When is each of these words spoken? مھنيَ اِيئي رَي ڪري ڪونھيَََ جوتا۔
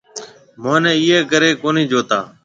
مھنيَ 0.61 0.91
اِيئي 0.99 1.09
رَي 1.19 1.19
ڪري 1.31 1.49
ڪونھيَََ 1.61 1.83
جوتا۔ 1.91 2.19